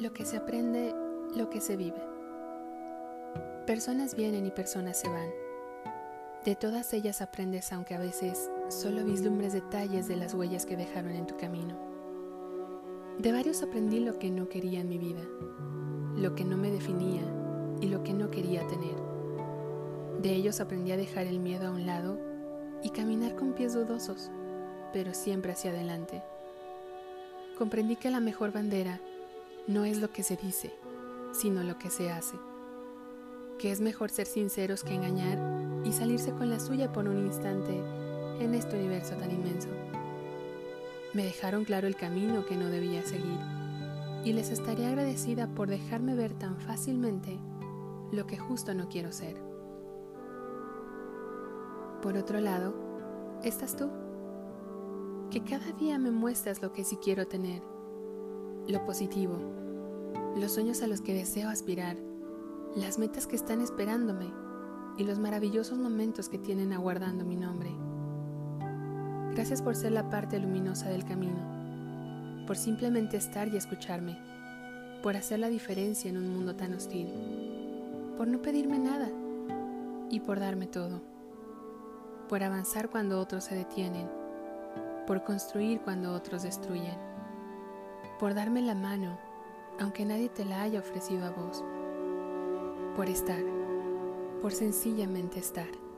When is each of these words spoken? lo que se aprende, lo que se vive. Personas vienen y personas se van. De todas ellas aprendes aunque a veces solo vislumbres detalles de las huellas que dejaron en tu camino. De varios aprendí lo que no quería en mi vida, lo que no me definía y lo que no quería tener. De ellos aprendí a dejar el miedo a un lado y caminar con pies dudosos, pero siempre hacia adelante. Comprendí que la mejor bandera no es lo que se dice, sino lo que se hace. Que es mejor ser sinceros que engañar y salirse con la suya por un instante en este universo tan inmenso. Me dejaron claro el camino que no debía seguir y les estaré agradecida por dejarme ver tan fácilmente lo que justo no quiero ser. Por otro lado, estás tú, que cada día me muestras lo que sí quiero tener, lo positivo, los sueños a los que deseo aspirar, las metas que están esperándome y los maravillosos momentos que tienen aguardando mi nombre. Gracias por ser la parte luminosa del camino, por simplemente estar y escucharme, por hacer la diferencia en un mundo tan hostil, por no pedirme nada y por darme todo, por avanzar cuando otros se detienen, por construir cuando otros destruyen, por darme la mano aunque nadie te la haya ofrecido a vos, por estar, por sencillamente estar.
lo 0.00 0.14
que 0.14 0.24
se 0.24 0.38
aprende, 0.38 0.94
lo 1.36 1.50
que 1.50 1.60
se 1.60 1.76
vive. 1.76 2.00
Personas 3.66 4.16
vienen 4.16 4.46
y 4.46 4.50
personas 4.50 4.98
se 4.98 5.08
van. 5.08 5.28
De 6.44 6.56
todas 6.56 6.94
ellas 6.94 7.20
aprendes 7.20 7.70
aunque 7.70 7.94
a 7.94 7.98
veces 7.98 8.50
solo 8.68 9.04
vislumbres 9.04 9.52
detalles 9.52 10.08
de 10.08 10.16
las 10.16 10.32
huellas 10.32 10.64
que 10.64 10.78
dejaron 10.78 11.12
en 11.12 11.26
tu 11.26 11.36
camino. 11.36 11.78
De 13.18 13.30
varios 13.30 13.62
aprendí 13.62 14.00
lo 14.00 14.18
que 14.18 14.30
no 14.30 14.48
quería 14.48 14.80
en 14.80 14.88
mi 14.88 14.96
vida, 14.96 15.20
lo 16.16 16.34
que 16.34 16.46
no 16.46 16.56
me 16.56 16.70
definía 16.70 17.22
y 17.82 17.88
lo 17.88 18.02
que 18.02 18.14
no 18.14 18.30
quería 18.30 18.66
tener. 18.66 18.96
De 20.22 20.32
ellos 20.32 20.60
aprendí 20.60 20.92
a 20.92 20.96
dejar 20.96 21.26
el 21.26 21.40
miedo 21.40 21.66
a 21.66 21.70
un 21.72 21.84
lado 21.84 22.18
y 22.82 22.88
caminar 22.88 23.36
con 23.36 23.52
pies 23.52 23.74
dudosos, 23.74 24.30
pero 24.94 25.12
siempre 25.12 25.52
hacia 25.52 25.72
adelante. 25.72 26.22
Comprendí 27.58 27.96
que 27.96 28.10
la 28.10 28.20
mejor 28.20 28.52
bandera 28.52 28.98
no 29.70 29.84
es 29.84 30.00
lo 30.00 30.10
que 30.10 30.24
se 30.24 30.36
dice, 30.36 30.74
sino 31.32 31.62
lo 31.62 31.78
que 31.78 31.90
se 31.90 32.10
hace. 32.10 32.36
Que 33.56 33.70
es 33.70 33.80
mejor 33.80 34.10
ser 34.10 34.26
sinceros 34.26 34.82
que 34.82 34.94
engañar 34.94 35.38
y 35.84 35.92
salirse 35.92 36.32
con 36.32 36.50
la 36.50 36.58
suya 36.58 36.92
por 36.92 37.06
un 37.06 37.18
instante 37.18 37.80
en 38.40 38.54
este 38.54 38.76
universo 38.76 39.14
tan 39.14 39.30
inmenso. 39.30 39.68
Me 41.14 41.22
dejaron 41.22 41.64
claro 41.64 41.86
el 41.86 41.94
camino 41.94 42.44
que 42.46 42.56
no 42.56 42.66
debía 42.66 43.04
seguir 43.04 43.38
y 44.24 44.32
les 44.32 44.50
estaré 44.50 44.86
agradecida 44.86 45.46
por 45.46 45.68
dejarme 45.68 46.16
ver 46.16 46.34
tan 46.34 46.56
fácilmente 46.56 47.38
lo 48.10 48.26
que 48.26 48.38
justo 48.38 48.74
no 48.74 48.88
quiero 48.88 49.12
ser. 49.12 49.36
Por 52.02 52.16
otro 52.16 52.40
lado, 52.40 52.74
estás 53.44 53.76
tú, 53.76 53.88
que 55.30 55.44
cada 55.44 55.70
día 55.72 55.96
me 56.00 56.10
muestras 56.10 56.60
lo 56.60 56.72
que 56.72 56.82
sí 56.82 56.96
quiero 56.96 57.28
tener, 57.28 57.62
lo 58.68 58.84
positivo, 58.84 59.38
los 60.36 60.52
sueños 60.52 60.82
a 60.82 60.86
los 60.86 61.00
que 61.00 61.14
deseo 61.14 61.48
aspirar, 61.48 61.96
las 62.76 62.98
metas 62.98 63.26
que 63.26 63.36
están 63.36 63.60
esperándome 63.60 64.32
y 64.96 65.04
los 65.04 65.18
maravillosos 65.18 65.78
momentos 65.78 66.28
que 66.28 66.38
tienen 66.38 66.72
aguardando 66.72 67.24
mi 67.24 67.36
nombre. 67.36 67.70
Gracias 69.34 69.62
por 69.62 69.76
ser 69.76 69.92
la 69.92 70.10
parte 70.10 70.38
luminosa 70.38 70.88
del 70.88 71.04
camino, 71.04 72.44
por 72.46 72.56
simplemente 72.56 73.16
estar 73.16 73.48
y 73.48 73.56
escucharme, 73.56 74.18
por 75.02 75.16
hacer 75.16 75.38
la 75.38 75.48
diferencia 75.48 76.10
en 76.10 76.16
un 76.16 76.32
mundo 76.32 76.56
tan 76.56 76.74
hostil, 76.74 77.08
por 78.16 78.28
no 78.28 78.42
pedirme 78.42 78.78
nada 78.78 79.08
y 80.10 80.20
por 80.20 80.40
darme 80.40 80.66
todo, 80.66 81.00
por 82.28 82.42
avanzar 82.42 82.90
cuando 82.90 83.20
otros 83.20 83.44
se 83.44 83.54
detienen, 83.54 84.08
por 85.06 85.24
construir 85.24 85.80
cuando 85.80 86.12
otros 86.12 86.42
destruyen, 86.42 86.98
por 88.20 88.34
darme 88.34 88.60
la 88.60 88.74
mano 88.74 89.18
aunque 89.80 90.04
nadie 90.04 90.28
te 90.28 90.44
la 90.44 90.60
haya 90.60 90.80
ofrecido 90.80 91.24
a 91.24 91.30
vos, 91.30 91.64
por 92.94 93.08
estar, 93.08 93.42
por 94.42 94.52
sencillamente 94.52 95.38
estar. 95.38 95.89